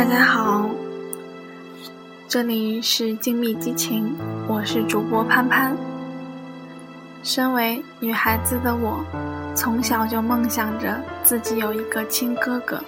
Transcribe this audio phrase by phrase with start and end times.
[0.00, 0.66] 大家好，
[2.26, 4.16] 这里是静谧激情，
[4.48, 5.76] 我是主播潘潘。
[7.22, 9.04] 身为女孩子的我，
[9.54, 12.82] 从小就梦想着自己有一个亲哥哥。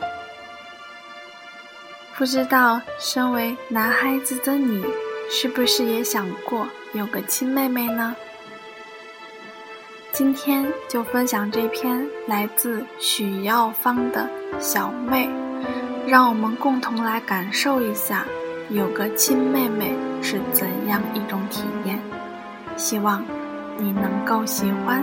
[2.16, 4.82] 不知道身为男孩子的你，
[5.28, 8.16] 是不是也想过有个亲妹妹呢？
[10.12, 14.26] 今天就分享这篇来自许耀芳的
[14.58, 15.28] 小妹。
[16.06, 18.24] 让我们共同来感受一下，
[18.70, 21.98] 有个亲妹妹是怎样一种体验。
[22.76, 23.22] 希望
[23.78, 25.02] 你能够喜欢。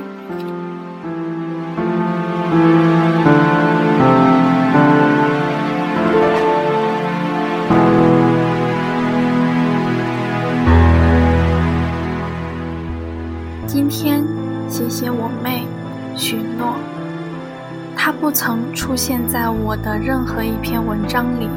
[18.30, 21.50] 不曾出现在我的任何一篇文章里，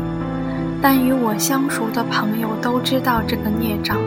[0.80, 3.98] 但与我相熟的朋友都知道这个孽障。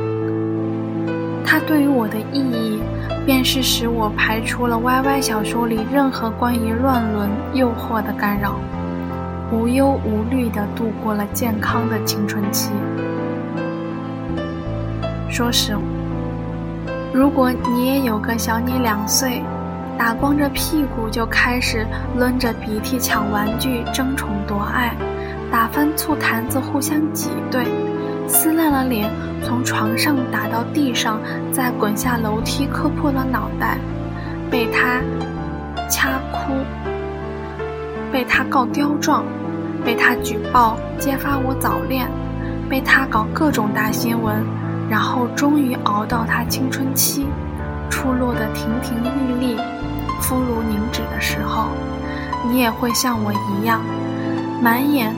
[1.46, 2.80] 他对于我的意义，
[3.24, 8.56] 便是使我排除了 YY 小说里任何关于乱伦诱惑的干扰，
[9.52, 12.72] 无忧无虑地度过了健康的青春期。
[15.30, 15.84] 说实话，
[17.14, 19.44] 如果你也有个小你两岁。
[19.98, 21.86] 打光着屁股就开始
[22.18, 24.94] 抡着鼻涕抢玩具、争宠夺爱，
[25.52, 27.66] 打翻醋坛子互相挤兑，
[28.28, 29.10] 撕烂了脸
[29.42, 31.20] 从床上打到地上，
[31.52, 33.78] 再滚下楼梯磕破了脑袋，
[34.52, 35.02] 被他
[35.90, 36.54] 掐哭，
[38.12, 39.24] 被他告刁状，
[39.86, 42.06] 被他举报揭发我早恋，
[42.70, 44.44] 被他搞各种大新闻，
[44.90, 47.26] 然后终于熬到他青春期。
[47.88, 49.58] 出落得亭亭玉立、
[50.28, 51.68] 肤如凝脂的时候，
[52.50, 53.80] 你也会像我一样，
[54.60, 55.14] 满眼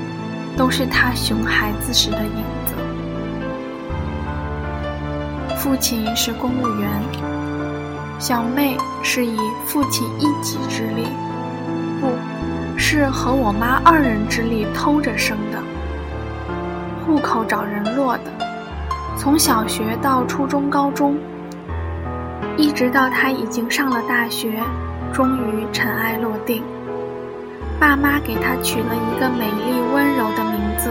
[0.58, 2.74] 都是他熊孩子时的影子。
[5.56, 6.90] 父亲是公务员，
[8.20, 11.08] 小妹是以父亲一己之力，
[12.02, 12.12] 不
[12.78, 15.64] 是和我妈二人之力偷着生的，
[17.06, 18.24] 户口找人落的，
[19.16, 21.18] 从小学到初中、高中。
[22.58, 24.62] 一直到他已经上了大学，
[25.14, 26.64] 终于尘埃落定。
[27.80, 30.90] 爸妈给他取了一个美丽温柔的名字，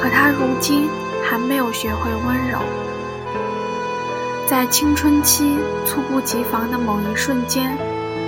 [0.00, 0.88] 可他如今
[1.24, 2.58] 还没有学会温柔。
[4.46, 7.76] 在青春期猝不及防的某一瞬间，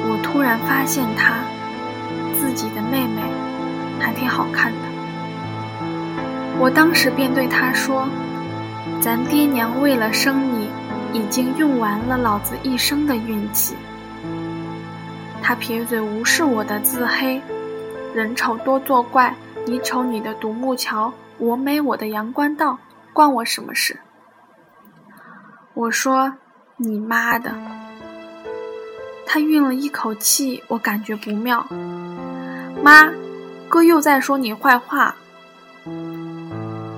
[0.04, 1.34] 我突然发现他
[2.38, 3.22] 自己的妹妹
[3.98, 4.78] 还挺好看的。
[6.60, 8.08] 我当时便对他说
[9.00, 10.68] ：“咱爹娘为了生你。”
[11.14, 13.74] 已经用完了老子一生的运气。
[15.42, 17.42] 他撇嘴无视我的自黑，
[18.14, 19.34] 人丑多作怪，
[19.66, 22.78] 你丑你的独木桥，我美我的阳关道，
[23.12, 23.98] 关我什么事？
[25.74, 26.32] 我说
[26.76, 27.52] 你妈的！
[29.26, 31.66] 他运了一口气，我感觉不妙。
[32.82, 33.10] 妈，
[33.68, 35.14] 哥又在说你坏话。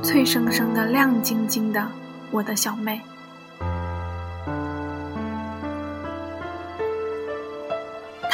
[0.03, 1.87] 脆生生的，亮晶晶的，
[2.31, 3.01] 我的小妹。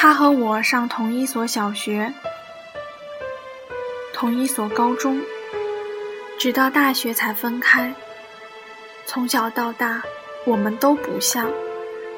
[0.02, 2.14] 他和我上同一所小学，
[4.14, 5.20] 同一所高中，
[6.38, 7.92] 直到大学才分开。
[9.04, 10.00] 从小到大，
[10.46, 11.50] 我们都不像。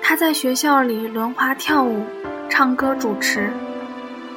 [0.00, 2.06] 他在学校里轮滑跳舞、
[2.48, 3.50] 唱歌主持，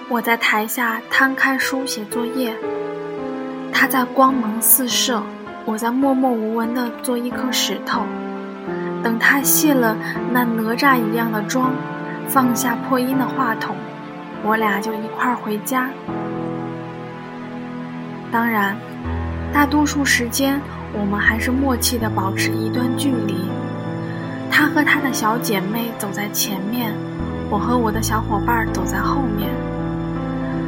[0.09, 2.51] 我在台下摊开书写作业。
[3.72, 5.22] 他在光芒四射，
[5.66, 8.07] 我在默默无闻地做一颗石头，
[9.03, 9.95] 等他卸了
[10.33, 11.72] 那哪吒一样的妆。
[12.28, 13.75] 放下破音的话筒，
[14.44, 15.90] 我俩就一块儿回家。
[18.31, 18.75] 当然，
[19.53, 20.59] 大多数时间
[20.94, 23.46] 我们还是默契地保持一段距离。
[24.52, 26.94] 他和他的小姐妹走在前面，
[27.50, 29.50] 我和我的小伙伴走在后面。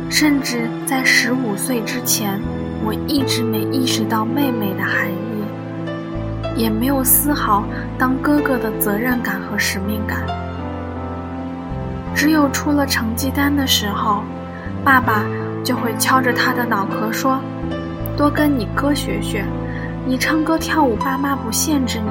[0.10, 2.40] 甚至在十五岁之前，
[2.86, 7.66] 我一直没意识到妹妹的含义，也没有丝毫
[7.98, 10.24] 当哥哥的责任感和使命感。
[12.18, 14.24] 只有出了成绩单的时候，
[14.84, 15.24] 爸爸
[15.64, 17.40] 就会敲着他的脑壳说
[18.18, 19.46] ：“多跟你哥学学，
[20.04, 22.10] 你唱歌跳舞，爸妈不限制你，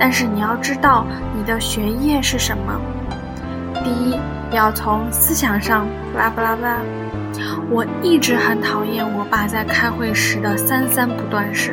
[0.00, 2.80] 但是你要知道你的学业是什么。
[3.84, 4.18] 第一，
[4.50, 5.86] 要从思想上，
[6.18, 6.78] 拉布拉拉。”
[7.70, 11.72] 我一直很讨厌我爸在开会时的三三不断式，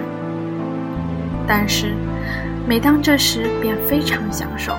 [1.48, 1.96] 但是
[2.68, 4.74] 每当这时，便非常享受。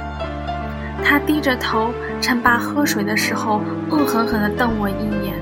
[1.03, 1.91] 他低着头，
[2.25, 3.61] 趁爸喝水的时候，
[3.91, 5.35] 恶狠狠地瞪我一眼。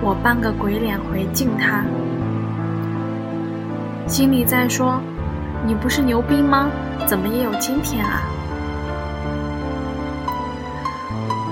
[0.00, 1.82] 我扮个鬼脸回敬他。
[4.06, 5.00] 心里在说
[5.66, 6.70] ：“你不是牛逼吗？
[7.06, 8.22] 怎么也有今天啊？”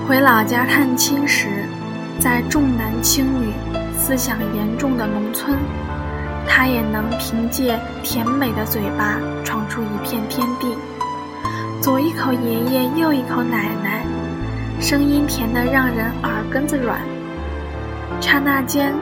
[0.07, 1.65] 回老家探亲时，
[2.17, 3.51] 在重男轻女、
[3.97, 5.57] 思想严重的农村，
[6.47, 10.73] 他也能凭借甜美的嘴巴闯出一片天地。
[11.81, 14.04] 左一口爷爷，右一口奶奶，
[14.79, 16.99] 声音甜得让人耳根子软。
[18.21, 18.93] 刹那间，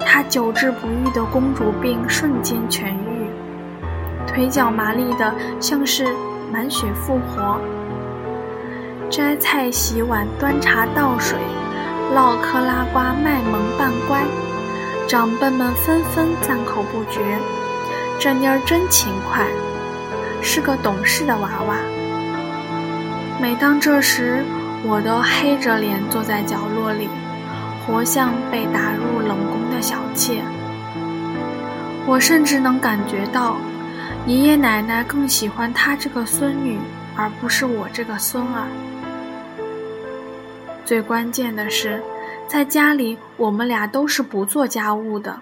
[0.00, 3.26] 他久治不愈的公主病瞬间痊愈，
[4.26, 6.06] 腿脚麻利的像是
[6.52, 7.60] 满血复活。
[9.10, 11.38] 摘菜、洗碗、端茶倒水，
[12.14, 14.22] 唠嗑拉呱，卖萌扮乖，
[15.06, 17.20] 长辈们纷纷赞口不绝。
[18.18, 19.46] 这妮儿真勤快，
[20.42, 21.76] 是个懂事的娃娃。
[23.40, 24.44] 每当这时，
[24.84, 27.08] 我都黑着脸坐在角落里，
[27.84, 30.42] 活像被打入冷宫的小妾。
[32.06, 33.56] 我甚至能感觉到，
[34.26, 36.78] 爷爷奶奶更喜欢他这个孙女，
[37.16, 38.66] 而不是我这个孙儿。
[40.84, 42.02] 最关键的是，
[42.46, 45.38] 在家里我们俩都是不做家务的。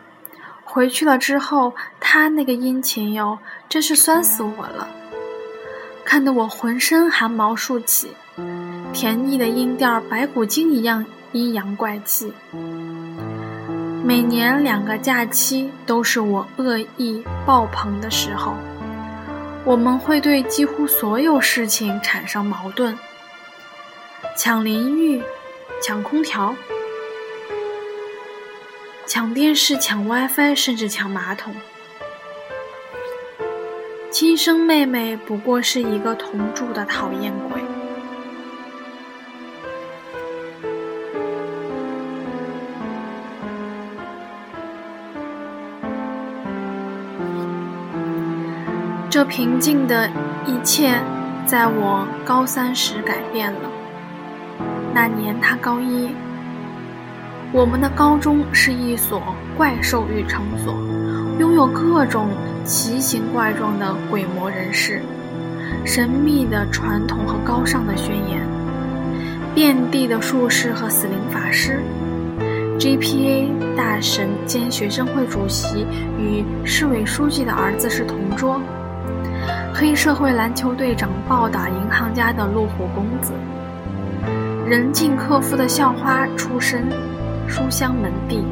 [0.65, 3.39] 回去了之后，他那个殷勤哟，
[3.69, 4.89] 真是酸死我了，
[6.05, 8.11] 看得我浑身汗毛竖起，
[8.93, 12.33] 甜腻的音调白骨精一样阴阳怪气。
[14.05, 18.55] 每年两个假期都是我恶意爆棚的时候，
[19.65, 22.97] 我们会对几乎所有事情产生矛盾，
[24.37, 25.23] 抢淋浴。
[25.83, 26.57] 抢空调、
[29.07, 31.55] 抢电视、抢 WiFi，甚至抢马桶。
[34.11, 37.61] 亲生妹妹不过是一个同住的讨厌鬼。
[49.17, 50.07] 这平静的
[50.45, 50.93] 一切，
[51.47, 53.61] 在我高三时改变了。
[54.93, 56.11] 那年他高一，
[57.51, 59.23] 我们的高中是一所
[59.57, 60.75] 怪兽育成所，
[61.39, 62.29] 拥有各种
[62.67, 65.01] 奇形怪状的鬼魔人士，
[65.83, 68.47] 神秘的传统和高尚的宣言，
[69.55, 71.81] 遍地的术士和死灵法师
[72.79, 75.87] ，GPA 大神兼学生会主席
[76.19, 78.61] 与市委书记的儿子是同桌，
[79.79, 83.35] 黑社会篮球队长暴打银行家的路虎公子。
[84.67, 86.89] 人尽可夫的校花出身，
[87.47, 88.43] 书香门第，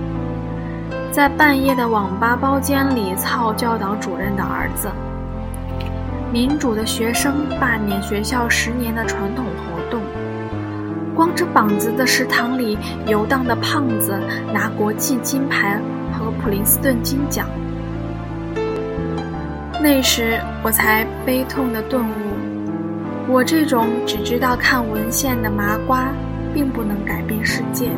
[1.10, 4.90] 在半夜的网吧包间里操教导主任的儿子，
[6.30, 10.02] 民主的学生罢免学校十年的传统活动，
[11.14, 14.20] 光着膀子的食堂里游荡的胖子
[14.52, 15.80] 拿国际金牌
[16.12, 17.48] 和普林斯顿金奖。
[19.84, 22.14] 那时我才悲痛的顿悟。
[23.28, 26.06] 我这种只知道看文献的麻瓜，
[26.54, 27.90] 并不能改变世界。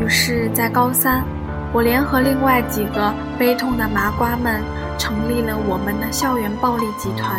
[0.00, 1.22] 于是，在高三，
[1.74, 4.62] 我联合另外几个悲痛的麻瓜们，
[4.96, 7.38] 成立了我们的校园暴力集团。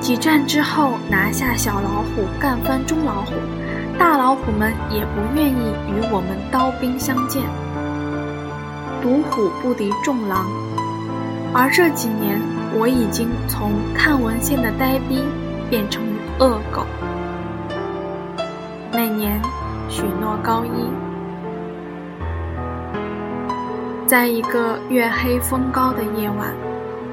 [0.00, 3.34] 几战之后，拿下小老虎，干翻中老虎，
[3.96, 7.44] 大老虎们也不愿意与我们刀兵相见。
[9.00, 10.46] 独虎不敌众狼，
[11.54, 12.40] 而这几年。
[12.74, 15.22] 我已经从看文献的呆逼
[15.68, 16.02] 变成
[16.38, 16.86] 恶狗。
[18.90, 19.38] 那年，
[19.90, 20.88] 许诺高一，
[24.06, 26.54] 在一个月黑风高的夜晚，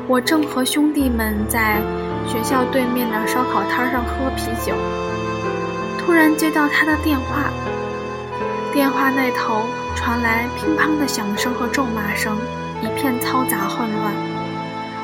[0.07, 1.81] 我正和兄弟们在
[2.25, 4.73] 学校对面的烧烤摊上喝啤酒，
[5.99, 7.51] 突然接到他的电话，
[8.71, 12.37] 电话那头传来乒乓的响声和咒骂声，
[12.81, 14.13] 一片嘈杂混乱。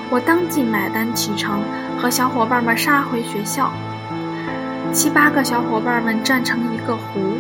[0.10, 1.62] 我当即买单启程，
[1.98, 3.72] 和小伙伴们杀回学校。
[4.94, 7.36] 七八个小伙伴们站成一个弧，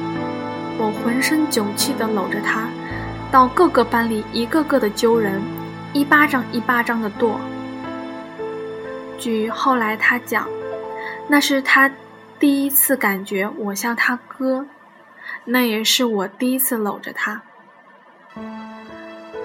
[0.77, 2.67] 我浑身酒气地搂着他，
[3.31, 5.41] 到各个班里一个个的揪人，
[5.93, 7.39] 一巴掌一巴掌的跺。
[9.17, 10.47] 据后来他讲，
[11.29, 11.89] 那是他
[12.37, 14.65] 第一次感觉我像他哥，
[15.45, 17.41] 那也是我第一次搂着他。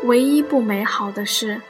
[0.05, 1.61] 唯一不美好的是。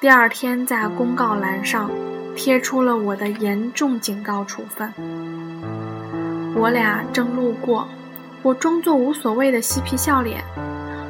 [0.00, 1.90] 第二天，在公告栏上
[2.34, 4.92] 贴出了我的严重警告处分。
[6.54, 7.86] 我俩正路过，
[8.42, 10.42] 我装作无所谓的嬉皮笑脸，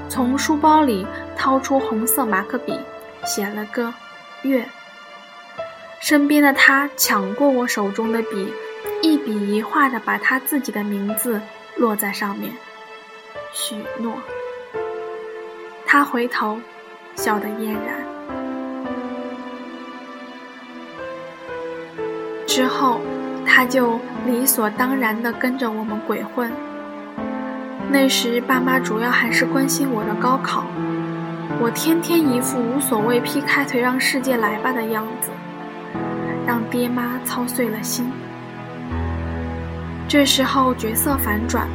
[0.09, 2.77] 从书包里掏出红色马克笔，
[3.25, 3.93] 写了个
[4.43, 4.67] “月”。
[6.01, 8.53] 身边的他抢过我手中的笔，
[9.03, 11.41] 一笔一画的把他自己的名字
[11.77, 12.53] 落在上面，
[13.53, 14.15] 许诺。
[15.89, 16.61] 他回头。
[17.17, 17.97] 笑得嫣然。
[22.47, 23.01] 之后，
[23.45, 26.49] 他就理所当然地跟着我们鬼混。
[27.91, 30.65] 那时，爸妈主要还是关心我的高考，
[31.61, 35.31] 我天天一副无所谓，劈开腿让世界来吧的样子，
[36.47, 38.09] 让爹妈操碎了心。
[40.07, 41.67] 这时候角色反转，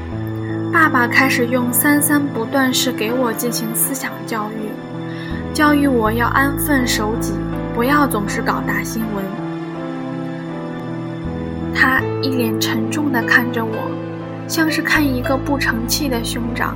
[0.73, 7.31] 爸爸开始用三三不断式给我进行思想教育，教育我要安分守己，
[7.75, 9.23] 不要总是搞大新闻。
[11.75, 13.71] 他一脸沉重地看着我，
[14.47, 16.75] 像是看一个不成器的兄长。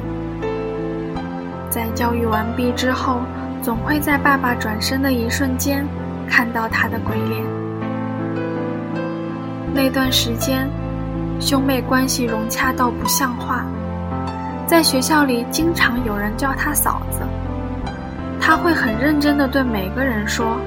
[1.71, 3.21] 在教育完毕之后，
[3.63, 5.83] 总会在爸爸转身的一瞬间，
[6.29, 7.43] 看到他的鬼脸。
[9.73, 10.69] 那段时间。
[11.39, 13.63] 兄妹关系融洽到不像话，
[14.67, 17.21] 在学校里经常有人叫她嫂子。
[18.39, 20.57] 她会很认真地对每个人说：“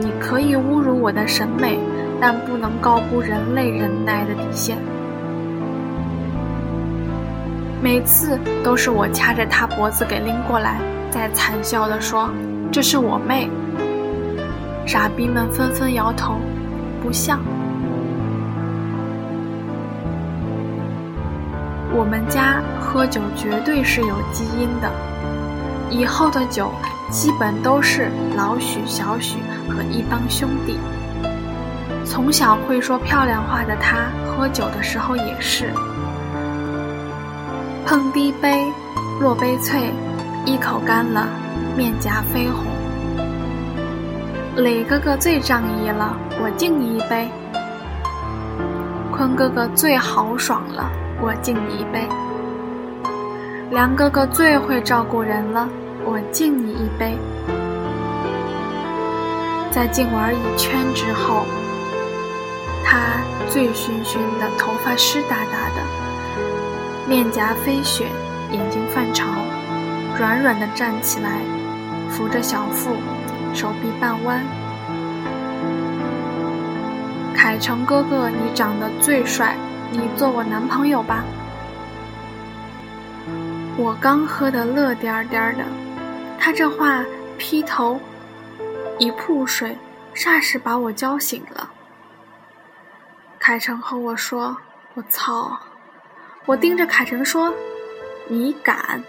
[0.00, 1.78] 你可以侮辱我的审美，
[2.18, 4.78] 但不能高估人类忍耐的底线。”
[7.82, 10.78] 每次都是我掐着她脖子给拎过来，
[11.10, 12.30] 再惨笑地说
[12.72, 13.50] ：“这是我妹。”
[14.86, 16.36] 傻逼们纷纷摇头，
[17.02, 17.38] 不像。
[21.92, 24.90] 我们家喝酒绝对是有基因的，
[25.90, 26.72] 以后的酒
[27.10, 30.78] 基本都是老许、小许和一帮兄弟。
[32.04, 35.72] 从小会说漂亮话的他，喝酒的时候也是。
[37.84, 38.64] 碰低杯，
[39.20, 39.92] 落杯脆，
[40.44, 41.26] 一口干了，
[41.76, 42.66] 面颊绯红。
[44.56, 47.28] 磊哥哥最仗义了，我敬你一杯。
[49.12, 50.88] 坤哥哥最豪爽了。
[51.22, 52.08] 我敬你一杯，
[53.70, 55.68] 梁哥哥最会照顾人了。
[56.02, 57.14] 我敬你一杯。
[59.70, 61.44] 在敬完一圈之后，
[62.82, 65.82] 他醉醺醺的，头发湿哒哒的，
[67.06, 68.06] 面颊飞雪，
[68.50, 69.26] 眼睛泛潮，
[70.18, 71.42] 软软的站起来，
[72.08, 72.96] 扶着小腹，
[73.52, 74.42] 手臂半弯。
[77.60, 79.56] 成哥哥，你长得最帅。
[79.92, 81.24] 你做我男朋友吧。
[83.76, 85.64] 我刚喝得乐颠颠的，
[86.38, 87.04] 他这话
[87.36, 88.00] 劈头
[88.98, 89.76] 一扑水，
[90.14, 91.70] 霎时把我浇醒了。
[93.38, 94.56] 凯成和我说
[94.94, 95.58] ：“我操！”
[96.46, 97.52] 我盯着凯成说
[98.28, 99.02] ：“你敢？”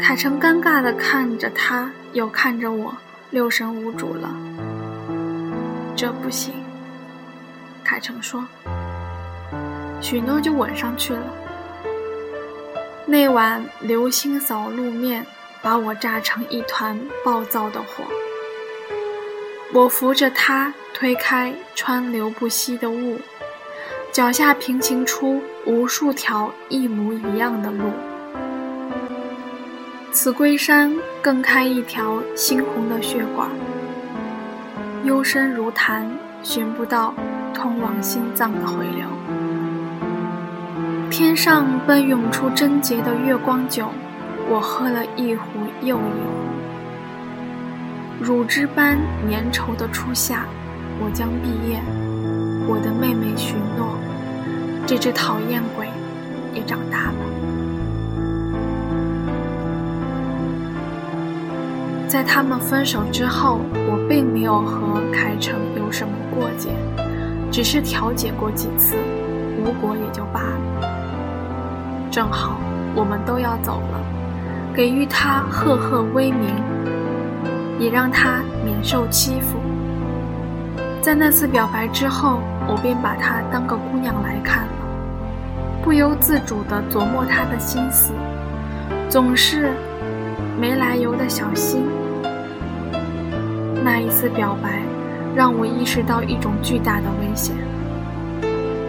[0.00, 2.94] 凯成尴尬的看着他，又看着我，
[3.30, 4.30] 六神无主了。
[5.96, 6.52] 这不行，
[7.84, 8.44] 凯成说。
[10.00, 11.22] 许诺就吻上去了。
[13.06, 15.24] 那晚流星扫路面，
[15.62, 18.04] 把我炸成一团暴躁的火。
[19.72, 23.18] 我扶着他推开川流不息的雾，
[24.12, 27.84] 脚下平行出无数条一模一样的路。
[30.12, 33.48] 此龟山更开一条猩红的血管，
[35.04, 36.10] 幽深如潭，
[36.42, 37.12] 寻不到
[37.52, 39.06] 通往心脏的回流。
[41.10, 43.90] 天上奔涌出贞洁的月光酒，
[44.48, 45.44] 我喝了一壶
[45.82, 46.08] 又一壶。
[48.18, 48.96] 乳汁般
[49.30, 50.46] 粘稠的初夏，
[50.98, 51.82] 我将毕业。
[52.66, 53.98] 我的妹妹许诺，
[54.86, 55.86] 这只讨厌鬼
[56.54, 57.33] 也长大了。
[62.14, 63.58] 在他们分手之后，
[63.90, 66.70] 我并没有和凯成有什么过节，
[67.50, 68.94] 只是调解过几次，
[69.58, 70.88] 无果也就罢了。
[72.12, 72.60] 正好
[72.94, 73.98] 我们都要走了，
[74.72, 76.54] 给予他赫赫威名，
[77.80, 79.58] 也让他免受欺负。
[81.02, 84.72] 在那次表白之后，我便把她当个姑娘来看了，
[85.82, 88.12] 不由自主地琢磨她的心思，
[89.08, 89.72] 总是
[90.60, 91.82] 没来由的小心。
[93.84, 94.80] 那一次表白，
[95.36, 97.54] 让我意识到一种巨大的危险。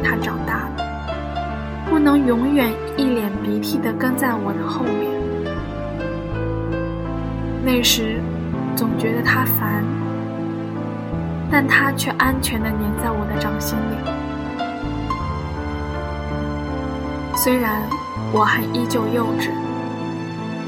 [0.02, 0.72] 他长大了。
[1.90, 5.12] 不能永远一脸鼻涕地跟在我的后面。
[7.64, 8.22] 那时，
[8.76, 9.84] 总觉得他烦，
[11.52, 13.96] 但他却安全地粘在我的掌心里。
[17.36, 17.82] 虽然
[18.34, 19.50] 我还依旧幼稚，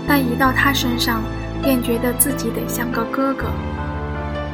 [0.07, 1.21] 但一到他身上，
[1.63, 3.47] 便觉得自己得像个哥哥，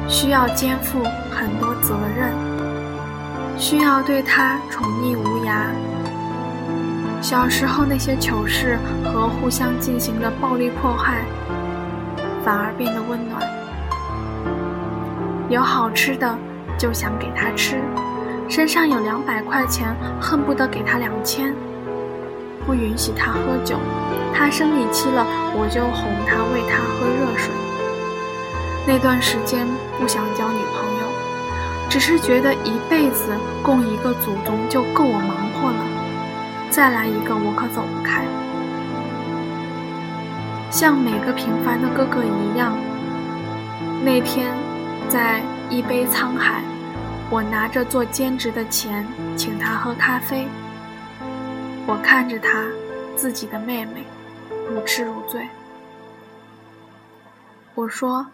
[0.08, 2.32] 需要肩负很多责任，
[3.58, 5.66] 需要对他宠溺无涯。
[7.20, 11.24] 小时候那些糗事和互相进行的暴力迫害，
[12.44, 13.42] 反而变得温暖。
[15.48, 16.36] 有好吃的
[16.76, 17.80] 就想给他吃，
[18.48, 21.54] 身上有两百块钱恨不得给他两千。
[22.66, 23.76] 不允许他喝酒，
[24.34, 27.52] 他生理期了我就哄他喂他喝热水。
[28.86, 29.66] 那段时间
[29.98, 31.08] 不想交女朋友，
[31.88, 38.22] 只是觉得一辈子供一个祖宗就够我忙活了，再来一个我可走不开。
[40.70, 42.76] 像每个平凡的哥哥一样，
[44.04, 44.54] 那天
[45.08, 46.62] 在一杯沧海，
[47.30, 50.46] 我拿着做兼职的钱请他喝咖啡，
[51.86, 52.66] 我看着他
[53.16, 54.04] 自己的妹妹
[54.68, 55.48] 如痴如醉，
[57.74, 58.26] 我说。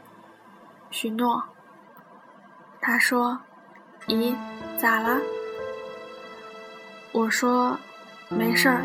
[0.91, 1.43] 许诺。
[2.81, 3.39] 他说
[4.09, 4.35] ：“咦，
[4.77, 5.19] 咋了？”
[7.13, 7.79] 我说
[8.29, 8.83] ：“没事儿，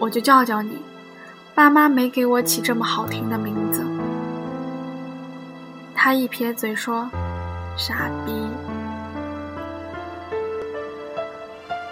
[0.00, 0.82] 我就叫叫你。
[1.54, 3.84] 爸妈没给我起这么好听的名字。”
[5.94, 7.08] 他一撇嘴说
[7.78, 8.32] ：“傻逼。”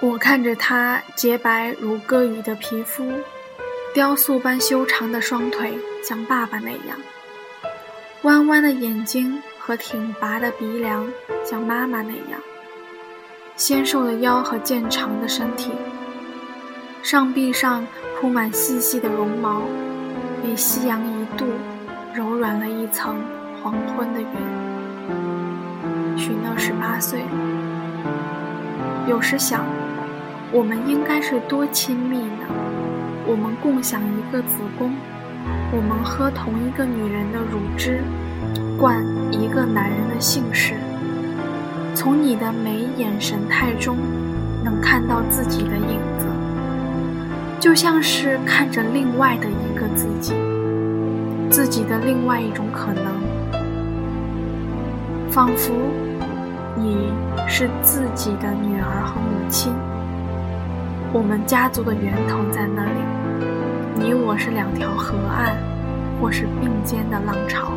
[0.01, 3.09] 我看着他洁白如歌羽的皮肤，
[3.95, 6.99] 雕塑般修长的双腿，像爸爸那样。
[8.23, 11.05] 弯弯的眼睛和挺拔的鼻梁，
[11.45, 12.39] 像妈妈那样；
[13.57, 15.73] 纤瘦的腰和健长的身体，
[17.03, 17.85] 上臂上
[18.21, 19.63] 铺满细细的绒毛，
[20.41, 21.47] 被夕阳一度
[22.15, 23.17] 柔软了一层
[23.61, 24.29] 黄昏的云。
[26.17, 27.25] 许诺十八岁，
[29.09, 29.65] 有时想，
[30.53, 32.47] 我们应该是多亲密呢？
[33.27, 34.95] 我们共享一个子宫。
[35.75, 38.03] 我们喝同一个女人的乳汁，
[38.79, 40.75] 灌一个男人的姓氏。
[41.95, 43.97] 从你的眉眼神态中，
[44.63, 46.27] 能看到自己的影子，
[47.59, 50.35] 就像是看着另外的一个自己，
[51.49, 53.07] 自己的另外一种可能，
[55.31, 55.73] 仿佛
[56.77, 57.11] 你
[57.49, 59.73] 是自己的女儿和母亲。
[61.15, 63.12] 我们家族的源头在那里。
[64.03, 65.55] 你我是两条河岸，
[66.21, 67.71] 或是并肩的浪潮。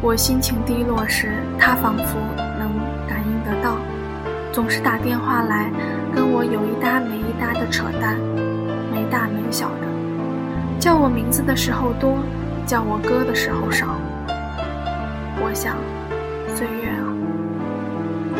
[0.00, 2.18] 我心情低落时，他仿佛
[2.58, 2.72] 能
[3.06, 3.76] 感应得到，
[4.52, 5.70] 总是打电话来
[6.14, 8.16] 跟我有一搭没一搭的扯淡，
[8.90, 9.86] 没大没小的，
[10.80, 12.16] 叫我名字的时候多，
[12.64, 13.88] 叫我哥的时候少。
[15.42, 15.76] 我想，
[16.56, 17.04] 岁月啊，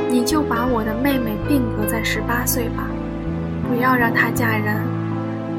[0.08, 2.88] 你就把我的妹妹定格在十八岁吧。
[3.68, 4.82] 不要让她嫁人，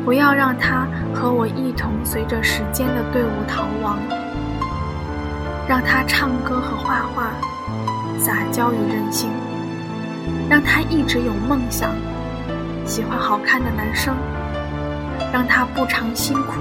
[0.03, 3.99] 不要让她和我一同随着时间的队伍逃亡。
[5.67, 7.31] 让她唱歌和画画，
[8.17, 9.29] 撒娇与任性。
[10.49, 11.91] 让她一直有梦想，
[12.85, 14.15] 喜欢好看的男生。
[15.31, 16.53] 让她不尝辛苦，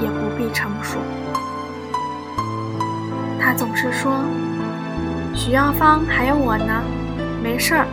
[0.00, 0.98] 也不必成熟。
[3.40, 4.20] 她总是说
[5.34, 6.80] ：“许耀芳还有我呢，
[7.42, 7.86] 没事儿，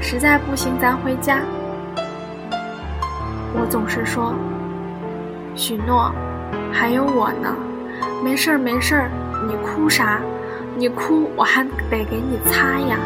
[0.00, 1.38] 实在不行咱回家。”
[3.70, 4.34] 总是说，
[5.54, 6.12] 许诺，
[6.72, 7.54] 还有我呢，
[8.24, 9.08] 没事儿没事儿，
[9.46, 10.20] 你哭啥？
[10.76, 12.98] 你哭我还得给你擦呀。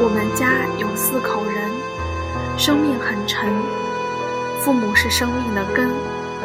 [0.00, 1.70] 我们家有四口人，
[2.58, 3.50] 生命很沉，
[4.60, 5.88] 父母是生命的根，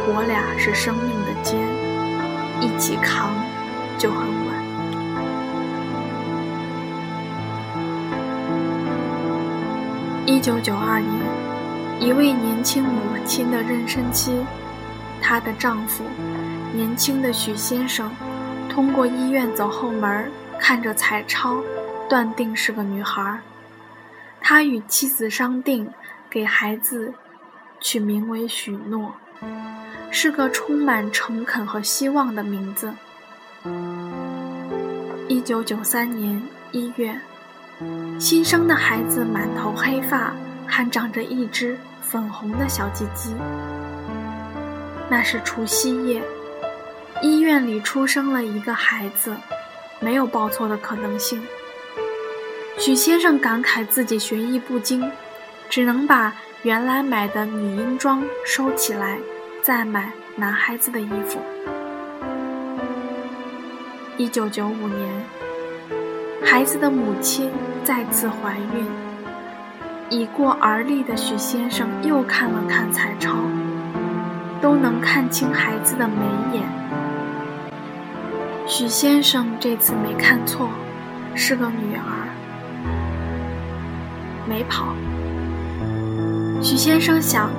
[0.07, 1.59] 我俩是生命的肩，
[2.61, 3.31] 一起扛
[3.97, 4.59] 就很稳。
[10.25, 11.11] 一九九二年，
[11.99, 14.31] 一位年轻母亲的妊娠期，
[15.21, 16.03] 她的丈夫，
[16.73, 18.09] 年轻的许先生，
[18.69, 21.61] 通过医院走后门，看着彩超，
[22.09, 23.39] 断定是个女孩。
[24.41, 25.91] 他与妻子商定，
[26.29, 27.13] 给孩子
[27.81, 29.13] 取名为许诺，
[30.09, 32.93] 是个充满诚恳和希望的名字。
[35.27, 37.19] 一九九三年一月。
[38.19, 40.33] 新生的孩子满头黑发，
[40.69, 43.35] 还长着一只粉红的小鸡鸡。
[45.09, 46.21] 那是除夕夜，
[47.21, 49.35] 医院里出生了一个孩子，
[49.99, 51.41] 没有报错的可能性。
[52.77, 55.11] 许先生感慨自己学艺不精，
[55.69, 59.17] 只能把原来买的女婴装收起来，
[59.63, 61.39] 再买男孩子的衣服。
[64.15, 65.09] 一九九五年。
[66.41, 67.51] 孩子的母亲
[67.83, 68.87] 再次怀孕，
[70.09, 73.35] 已过而立的许先生又看了看彩超，
[74.59, 76.25] 都能看清孩子的眉
[76.57, 76.63] 眼。
[78.65, 80.69] 许先生这次没看错，
[81.35, 82.27] 是个女儿，
[84.47, 84.95] 没跑。
[86.59, 87.51] 许先生想，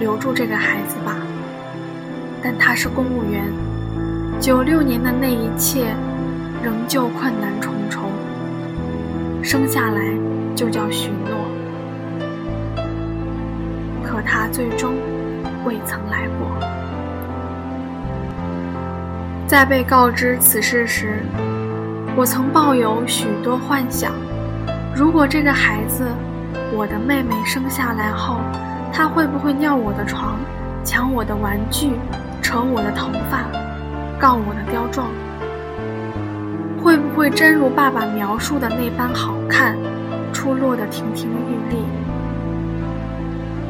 [0.00, 1.16] 留住这个孩子吧。
[2.42, 3.44] 但他是公务员，
[4.40, 5.94] 九六年的那一切
[6.60, 8.10] 仍旧困难重重。
[9.44, 10.12] 生下来
[10.56, 11.43] 就叫许诺，
[14.54, 14.94] 最终
[15.64, 16.48] 未曾来过。
[19.48, 21.24] 在被告知此事时，
[22.14, 24.12] 我曾抱有许多幻想：
[24.94, 26.04] 如果这个孩子，
[26.72, 28.36] 我的妹妹生下来后，
[28.92, 30.38] 她会不会尿我的床，
[30.84, 31.90] 抢我的玩具？
[32.40, 33.40] 扯我的头发，
[34.20, 35.08] 告我的刁状，
[36.80, 39.76] 会不会真如爸爸描述的那般好看，
[40.32, 42.03] 出落的亭亭玉立？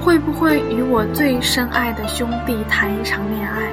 [0.05, 3.73] 会不会与我最深爱的兄弟谈一场恋爱？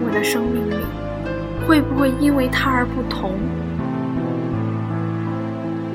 [0.00, 0.74] 我的生命里，
[1.68, 3.30] 会不会因为他而不同？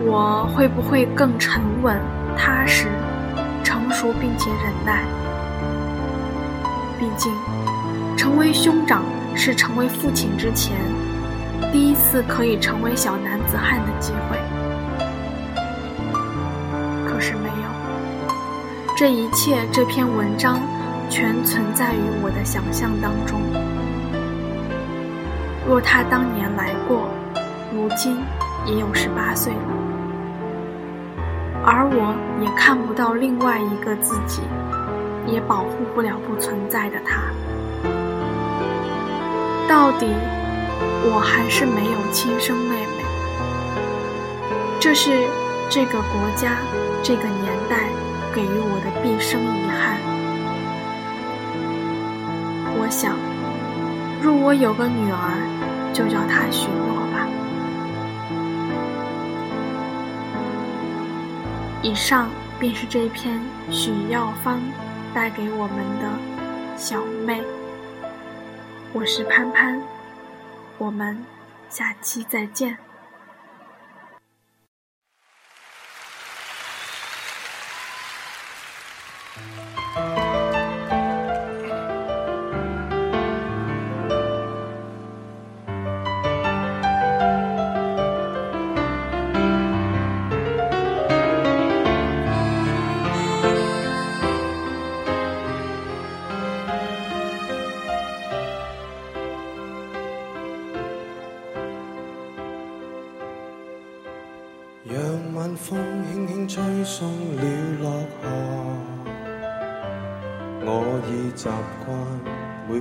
[0.05, 1.99] 我会不会更沉稳、
[2.37, 2.87] 踏实、
[3.61, 5.03] 成熟，并且忍耐？
[6.97, 7.33] 毕竟，
[8.15, 9.03] 成为兄长
[9.35, 10.77] 是成为父亲之前
[11.73, 14.58] 第一次可以成为小男子汉的机会。
[18.99, 20.59] 这一切，这篇文章
[21.09, 23.39] 全存在于我的想象当中。
[25.65, 27.07] 若他当年来过，
[27.73, 28.17] 如今
[28.65, 29.61] 也有十八岁了，
[31.63, 34.41] 而我也看不到另外一个自己。
[35.25, 37.21] 也保护不了不存在的他。
[39.69, 40.07] 到底，
[41.05, 43.05] 我还是没有亲生妹妹。
[44.77, 45.25] 这是
[45.69, 46.57] 这个国家、
[47.01, 47.48] 这个年
[48.39, 49.99] 给予我的毕生遗憾。
[52.77, 53.17] 我想，
[54.21, 55.43] 若我有个女儿，
[55.93, 57.27] 就叫她许诺吧。
[61.81, 63.37] 以上便是这篇
[63.69, 64.61] 许耀芳。
[65.11, 66.07] 带给我们的
[66.77, 67.41] 小妹，
[68.93, 69.81] 我是潘潘，
[70.77, 71.17] 我们
[71.67, 72.77] 下期再见。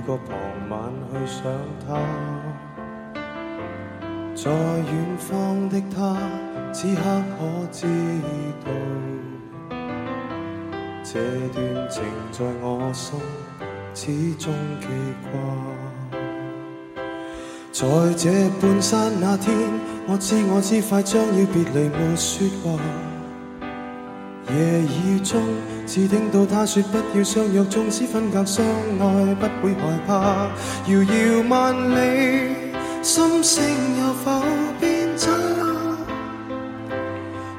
[0.09, 0.35] 个傍
[0.69, 1.43] 晚去想
[1.85, 1.93] 他。
[4.33, 6.17] 在远方的他，
[6.73, 7.01] 此刻
[7.37, 7.85] 可知
[8.65, 8.71] 道，
[11.03, 11.19] 这
[11.53, 13.19] 段情在我心
[13.93, 14.87] 始终记
[15.31, 15.31] 挂。
[17.71, 19.55] 在这半山那天。
[20.11, 22.79] 我知我知，快将要别离，没说话。
[24.51, 25.39] 夜雨中，
[25.91, 28.63] 只听到他说不要相约，纵使分隔相
[28.99, 30.47] 爱，不会害怕。
[30.85, 32.53] 遥遥万里，
[33.01, 33.63] 心声
[33.99, 34.39] 有否
[34.79, 35.31] 变差？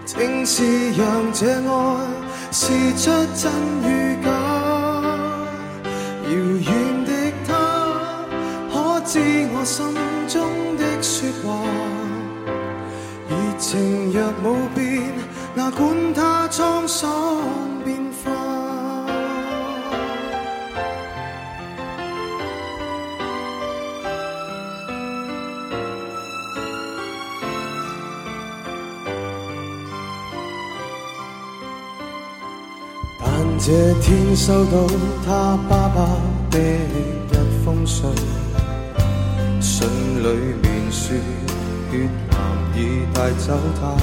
[0.06, 2.06] 正是让这爱
[2.52, 3.50] 试出真
[3.82, 4.30] 与假。
[6.22, 7.12] 遥远的
[7.48, 7.50] 他，
[8.72, 9.18] 可知
[9.52, 9.84] 我心
[10.28, 10.40] 中
[10.78, 11.66] 的说话？
[13.58, 15.02] 情若无变，
[15.54, 17.42] 哪管它沧桑
[33.70, 34.84] 这天收到
[35.24, 36.04] 他爸爸
[36.50, 38.04] 的一封信，
[39.60, 40.26] 信里
[40.60, 41.16] 面说
[41.88, 42.36] 血癌。
[42.74, 43.94] 已带走他，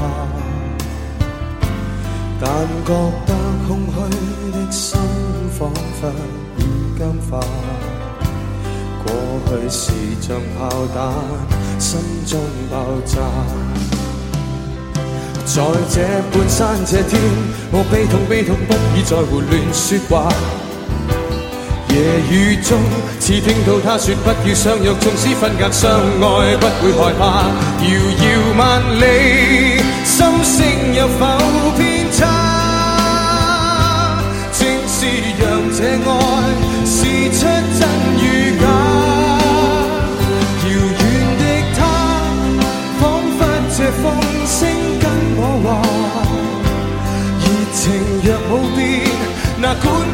[2.39, 2.49] 但
[2.85, 2.93] 觉
[3.25, 3.33] 得
[3.67, 4.97] 空虚的心
[5.59, 6.13] 仿佛
[6.57, 6.63] 已
[6.97, 7.41] 僵化。
[9.03, 9.11] 过
[9.49, 11.11] 去是像炮弹，
[11.77, 12.39] 心中
[12.71, 13.96] 爆炸。
[15.47, 17.17] 在这半山这天，
[17.71, 20.27] 我悲痛悲痛，不已再胡乱说话。
[21.87, 21.95] 夜
[22.29, 22.77] 雨中，
[23.17, 27.47] 似听到他说不要相约，纵使分隔相爱，不会害怕。
[27.79, 27.87] 遥
[28.19, 28.23] 遥
[28.57, 31.23] 万里，心声有否
[31.77, 31.96] 偏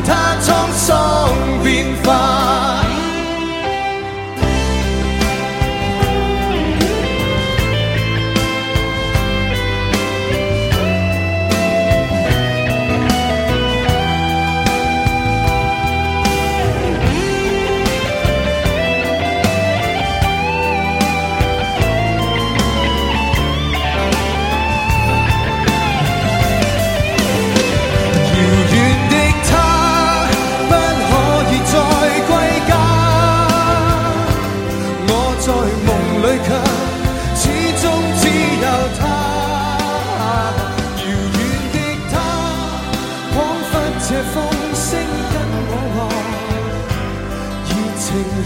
[0.05, 0.52] 他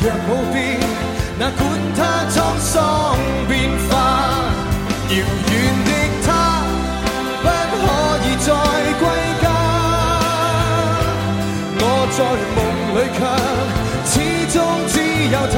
[0.01, 0.79] 若无变，
[1.39, 1.59] 哪管
[1.95, 2.71] 它沧桑
[3.47, 3.91] 变化。
[5.09, 5.53] 遥远
[5.85, 5.91] 的
[6.25, 6.27] 他，
[7.41, 7.83] 不可
[8.25, 8.47] 以再
[8.99, 9.01] 归
[9.41, 9.45] 家。
[11.79, 11.81] 我
[12.15, 12.19] 在
[12.55, 12.57] 梦
[12.95, 13.19] 里却
[14.05, 14.13] 始
[14.53, 14.55] 终
[14.87, 14.93] 只
[15.31, 15.55] 有他。